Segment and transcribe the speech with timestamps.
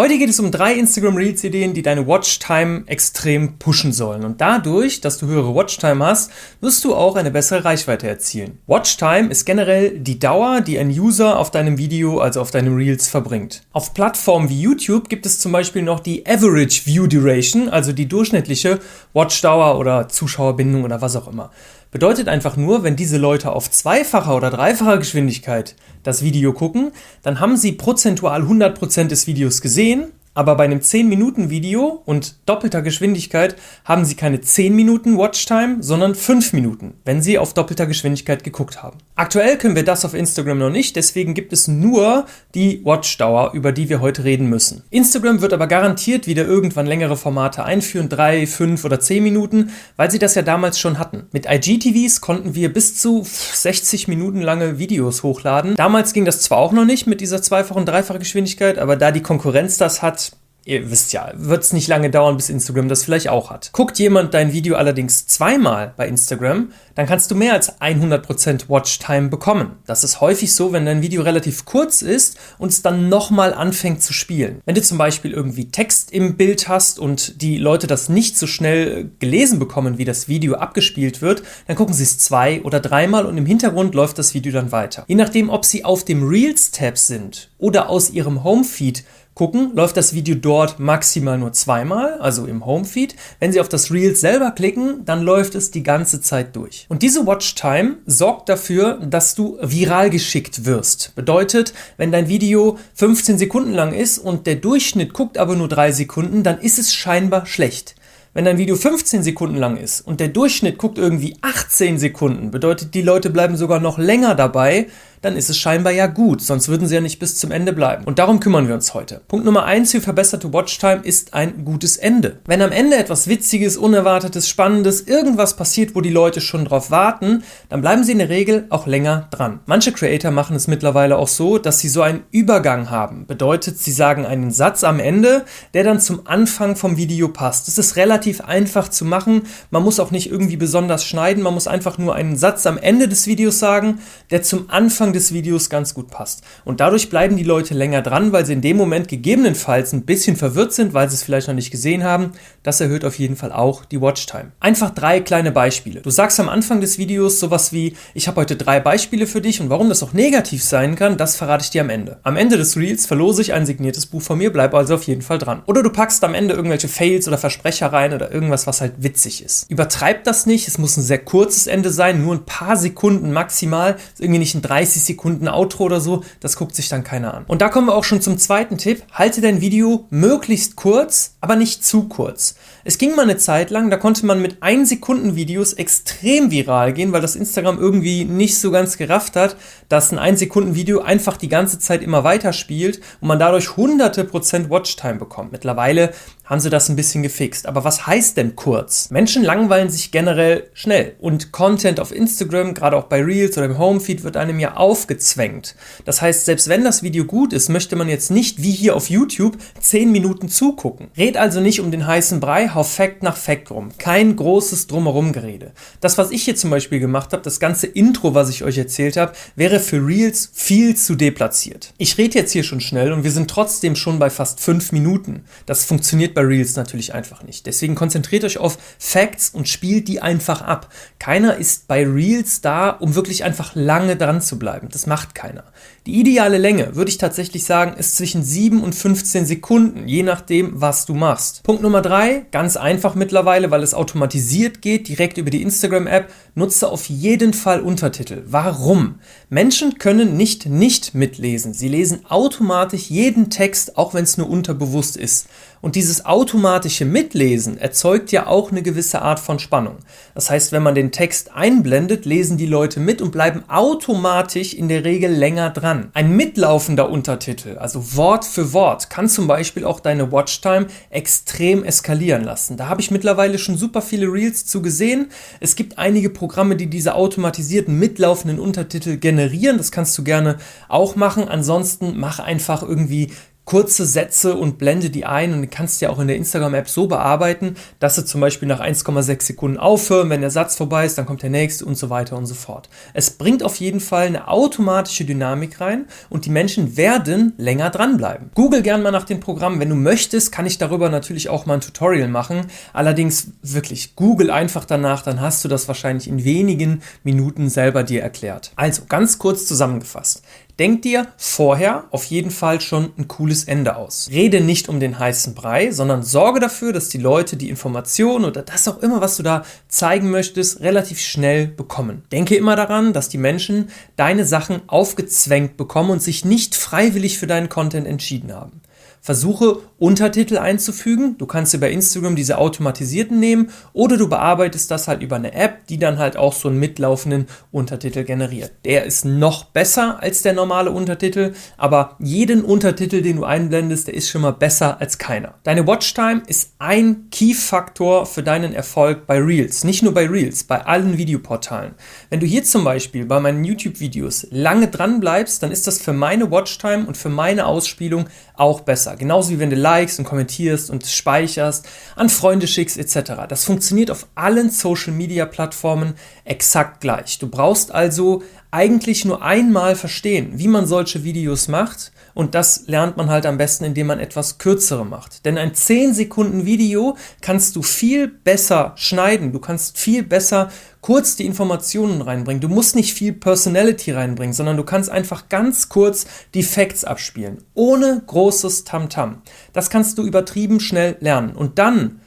[0.00, 4.24] Heute geht es um drei Instagram Reels Ideen, die deine Watchtime extrem pushen sollen.
[4.24, 6.30] Und dadurch, dass du höhere Watchtime hast,
[6.62, 8.60] wirst du auch eine bessere Reichweite erzielen.
[8.66, 13.08] Watchtime ist generell die Dauer, die ein User auf deinem Video, also auf deinem Reels
[13.08, 13.62] verbringt.
[13.72, 18.08] Auf Plattformen wie YouTube gibt es zum Beispiel noch die Average View Duration, also die
[18.08, 18.80] durchschnittliche
[19.12, 21.50] Watchdauer oder Zuschauerbindung oder was auch immer.
[21.90, 27.40] Bedeutet einfach nur, wenn diese Leute auf zweifacher oder dreifacher Geschwindigkeit das Video gucken, dann
[27.40, 34.04] haben sie prozentual 100% des Videos gesehen aber bei einem 10-Minuten-Video und doppelter Geschwindigkeit haben
[34.04, 38.98] Sie keine 10 Minuten Watchtime, sondern 5 Minuten, wenn Sie auf doppelter Geschwindigkeit geguckt haben.
[39.16, 43.72] Aktuell können wir das auf Instagram noch nicht, deswegen gibt es nur die Watchdauer, über
[43.72, 44.82] die wir heute reden müssen.
[44.90, 50.10] Instagram wird aber garantiert wieder irgendwann längere Formate einführen, 3, 5 oder 10 Minuten, weil
[50.10, 51.24] sie das ja damals schon hatten.
[51.32, 55.76] Mit IGTVs konnten wir bis zu 60 Minuten lange Videos hochladen.
[55.76, 59.10] Damals ging das zwar auch noch nicht mit dieser zweifachen und dreifachen Geschwindigkeit, aber da
[59.10, 60.29] die Konkurrenz das hat,
[60.64, 63.70] ihr wisst ja, wird es nicht lange dauern, bis Instagram das vielleicht auch hat.
[63.72, 69.28] Guckt jemand dein Video allerdings zweimal bei Instagram, dann kannst du mehr als 100% Watchtime
[69.28, 69.76] bekommen.
[69.86, 74.02] Das ist häufig so, wenn dein Video relativ kurz ist und es dann nochmal anfängt
[74.02, 74.60] zu spielen.
[74.64, 78.46] Wenn du zum Beispiel irgendwie Text im Bild hast und die Leute das nicht so
[78.46, 83.26] schnell gelesen bekommen, wie das Video abgespielt wird, dann gucken sie es zwei oder dreimal
[83.26, 85.04] und im Hintergrund läuft das Video dann weiter.
[85.08, 90.14] Je nachdem, ob sie auf dem Reels-Tab sind oder aus ihrem Homefeed gucken, läuft das
[90.14, 93.16] Video dort maximal nur zweimal, also im Homefeed.
[93.38, 96.86] Wenn Sie auf das Reels selber klicken, dann läuft es die ganze Zeit durch.
[96.88, 101.14] Und diese Watchtime sorgt dafür, dass du viral geschickt wirst.
[101.14, 105.92] Bedeutet, wenn dein Video 15 Sekunden lang ist und der Durchschnitt guckt aber nur 3
[105.92, 107.94] Sekunden, dann ist es scheinbar schlecht.
[108.32, 112.94] Wenn dein Video 15 Sekunden lang ist und der Durchschnitt guckt irgendwie 18 Sekunden, bedeutet,
[112.94, 114.86] die Leute bleiben sogar noch länger dabei,
[115.22, 118.04] dann ist es scheinbar ja gut, sonst würden sie ja nicht bis zum Ende bleiben.
[118.04, 119.20] Und darum kümmern wir uns heute.
[119.28, 122.38] Punkt Nummer eins für verbesserte Watchtime ist ein gutes Ende.
[122.46, 127.42] Wenn am Ende etwas Witziges, Unerwartetes, Spannendes, irgendwas passiert, wo die Leute schon drauf warten,
[127.68, 129.60] dann bleiben sie in der Regel auch länger dran.
[129.66, 133.26] Manche Creator machen es mittlerweile auch so, dass sie so einen Übergang haben.
[133.26, 137.68] Bedeutet, sie sagen einen Satz am Ende, der dann zum Anfang vom Video passt.
[137.68, 139.42] Das ist relativ einfach zu machen.
[139.70, 141.42] Man muss auch nicht irgendwie besonders schneiden.
[141.42, 144.00] Man muss einfach nur einen Satz am Ende des Videos sagen,
[144.30, 146.42] der zum Anfang Anfang des Videos ganz gut passt.
[146.64, 150.36] Und dadurch bleiben die Leute länger dran, weil sie in dem Moment gegebenenfalls ein bisschen
[150.36, 152.32] verwirrt sind, weil sie es vielleicht noch nicht gesehen haben.
[152.62, 154.52] Das erhöht auf jeden Fall auch die Watchtime.
[154.60, 156.00] Einfach drei kleine Beispiele.
[156.00, 159.60] Du sagst am Anfang des Videos sowas wie, ich habe heute drei Beispiele für dich
[159.60, 162.20] und warum das auch negativ sein kann, das verrate ich dir am Ende.
[162.22, 165.22] Am Ende des Reels verlose ich ein signiertes Buch von mir, bleib also auf jeden
[165.22, 165.62] Fall dran.
[165.66, 169.44] Oder du packst am Ende irgendwelche Fails oder Versprecher rein oder irgendwas, was halt witzig
[169.44, 169.68] ist.
[169.70, 173.96] Übertreib das nicht, es muss ein sehr kurzes Ende sein, nur ein paar Sekunden maximal,
[174.20, 177.44] irgendwie nicht ein 30 30 Sekunden Outro oder so, das guckt sich dann keiner an.
[177.46, 179.02] Und da kommen wir auch schon zum zweiten Tipp.
[179.12, 182.54] Halte dein Video möglichst kurz, aber nicht zu kurz.
[182.84, 186.92] Es ging mal eine Zeit lang, da konnte man mit 1 Sekunden Videos extrem viral
[186.92, 189.56] gehen, weil das Instagram irgendwie nicht so ganz gerafft hat,
[189.88, 193.76] dass ein 1 Sekunden Video einfach die ganze Zeit immer weiter spielt und man dadurch
[193.76, 195.52] hunderte Prozent Watchtime bekommt.
[195.52, 196.12] Mittlerweile
[196.50, 197.66] haben sie das ein bisschen gefixt.
[197.66, 199.08] Aber was heißt denn kurz?
[199.10, 203.78] Menschen langweilen sich generell schnell und Content auf Instagram, gerade auch bei Reels oder im
[203.78, 205.76] Homefeed, wird einem ja aufgezwängt.
[206.04, 209.08] Das heißt, selbst wenn das Video gut ist, möchte man jetzt nicht wie hier auf
[209.08, 211.08] YouTube 10 Minuten zugucken.
[211.16, 213.90] Red also nicht um den heißen Brei, hau Fact nach Fact rum.
[213.98, 215.70] Kein großes Drumherum-Gerede.
[216.00, 219.16] Das, was ich hier zum Beispiel gemacht habe, das ganze Intro, was ich euch erzählt
[219.16, 221.94] habe, wäre für Reels viel zu deplatziert.
[221.96, 225.44] Ich rede jetzt hier schon schnell und wir sind trotzdem schon bei fast 5 Minuten.
[225.66, 227.66] Das funktioniert bei bei Reels natürlich einfach nicht.
[227.66, 230.88] Deswegen konzentriert euch auf Facts und spielt die einfach ab.
[231.18, 234.88] Keiner ist bei Reels da, um wirklich einfach lange dran zu bleiben.
[234.90, 235.64] Das macht keiner.
[236.06, 240.80] Die ideale Länge, würde ich tatsächlich sagen, ist zwischen 7 und 15 Sekunden, je nachdem,
[240.80, 241.62] was du machst.
[241.62, 246.88] Punkt Nummer 3, ganz einfach mittlerweile, weil es automatisiert geht, direkt über die Instagram-App, nutze
[246.88, 248.44] auf jeden Fall Untertitel.
[248.46, 249.16] Warum?
[249.50, 251.74] Menschen können nicht nicht mitlesen.
[251.74, 255.48] Sie lesen automatisch jeden Text, auch wenn es nur unterbewusst ist.
[255.82, 259.96] Und dieses automatische Mitlesen erzeugt ja auch eine gewisse Art von Spannung.
[260.34, 264.88] Das heißt, wenn man den Text einblendet, lesen die Leute mit und bleiben automatisch in
[264.88, 265.89] der Regel länger dran.
[265.90, 272.44] Ein mitlaufender Untertitel, also Wort für Wort, kann zum Beispiel auch deine Watchtime extrem eskalieren
[272.44, 272.76] lassen.
[272.76, 275.30] Da habe ich mittlerweile schon super viele Reels zu gesehen.
[275.60, 279.78] Es gibt einige Programme, die diese automatisierten mitlaufenden Untertitel generieren.
[279.78, 280.56] Das kannst du gerne
[280.88, 281.48] auch machen.
[281.48, 283.32] Ansonsten mach einfach irgendwie
[283.64, 287.76] kurze Sätze und blende die ein und kannst ja auch in der Instagram-App so bearbeiten,
[288.00, 291.42] dass sie zum Beispiel nach 1,6 Sekunden aufhören, wenn der Satz vorbei ist, dann kommt
[291.42, 292.88] der nächste und so weiter und so fort.
[293.14, 298.50] Es bringt auf jeden Fall eine automatische Dynamik rein und die Menschen werden länger dranbleiben.
[298.54, 299.78] Google gern mal nach dem Programm.
[299.78, 302.66] Wenn du möchtest, kann ich darüber natürlich auch mal ein Tutorial machen.
[302.92, 308.22] Allerdings wirklich, Google einfach danach, dann hast du das wahrscheinlich in wenigen Minuten selber dir
[308.22, 308.72] erklärt.
[308.74, 310.42] Also ganz kurz zusammengefasst.
[310.80, 314.30] Denk dir vorher auf jeden Fall schon ein cooles Ende aus.
[314.32, 318.62] Rede nicht um den heißen Brei, sondern sorge dafür, dass die Leute die Information oder
[318.62, 322.22] das auch immer, was du da zeigen möchtest, relativ schnell bekommen.
[322.32, 327.46] Denke immer daran, dass die Menschen deine Sachen aufgezwängt bekommen und sich nicht freiwillig für
[327.46, 328.80] deinen Content entschieden haben.
[329.22, 331.36] Versuche Untertitel einzufügen.
[331.36, 335.52] Du kannst dir bei Instagram diese automatisierten nehmen oder du bearbeitest das halt über eine
[335.52, 338.72] App, die dann halt auch so einen mitlaufenden Untertitel generiert.
[338.86, 344.14] Der ist noch besser als der normale Untertitel, aber jeden Untertitel, den du einblendest, der
[344.14, 345.54] ist schon mal besser als keiner.
[345.64, 349.84] Deine Watchtime ist ein Key-Faktor für deinen Erfolg bei Reels.
[349.84, 351.94] Nicht nur bei Reels, bei allen Videoportalen.
[352.30, 356.14] Wenn du hier zum Beispiel bei meinen YouTube-Videos lange dran bleibst, dann ist das für
[356.14, 358.89] meine Watchtime und für meine Ausspielung auch besser.
[359.18, 363.32] Genauso wie wenn du likest und kommentierst und speicherst, an Freunde schickst etc.
[363.48, 366.14] Das funktioniert auf allen Social Media Plattformen
[366.44, 367.38] exakt gleich.
[367.38, 373.16] Du brauchst also eigentlich nur einmal verstehen, wie man solche Videos macht und das lernt
[373.16, 375.44] man halt am besten, indem man etwas kürzere macht.
[375.44, 380.70] Denn ein 10 Sekunden Video kannst du viel besser schneiden, du kannst viel besser
[381.00, 382.60] kurz die Informationen reinbringen.
[382.60, 387.64] Du musst nicht viel Personality reinbringen, sondern du kannst einfach ganz kurz die Facts abspielen,
[387.74, 389.30] ohne großes Tamtam.
[389.30, 389.36] -Tam.
[389.72, 392.20] Das kannst du übertrieben schnell lernen und dann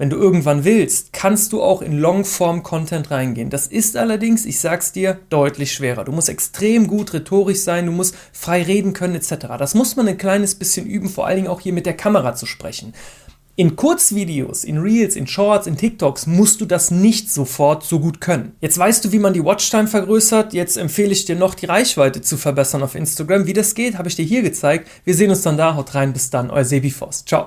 [0.00, 3.50] wenn du irgendwann willst, kannst du auch in Longform-Content reingehen.
[3.50, 6.04] Das ist allerdings, ich sag's dir, deutlich schwerer.
[6.04, 9.48] Du musst extrem gut rhetorisch sein, du musst frei reden können etc.
[9.58, 12.34] Das muss man ein kleines bisschen üben, vor allen Dingen auch hier mit der Kamera
[12.34, 12.94] zu sprechen.
[13.56, 18.22] In Kurzvideos, in Reels, in Shorts, in TikToks musst du das nicht sofort so gut
[18.22, 18.54] können.
[18.62, 20.54] Jetzt weißt du, wie man die Watchtime vergrößert.
[20.54, 23.46] Jetzt empfehle ich dir noch, die Reichweite zu verbessern auf Instagram.
[23.46, 24.88] Wie das geht, habe ich dir hier gezeigt.
[25.04, 25.74] Wir sehen uns dann da.
[25.74, 26.14] Haut rein.
[26.14, 26.48] Bis dann.
[26.48, 27.28] Euer Sebi Forst.
[27.28, 27.38] Ciao.